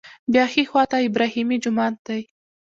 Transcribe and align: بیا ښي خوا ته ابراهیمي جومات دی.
بیا 0.33 0.43
ښي 0.51 0.63
خوا 0.69 0.83
ته 0.91 0.97
ابراهیمي 1.07 1.57
جومات 1.63 1.95
دی. 2.07 2.21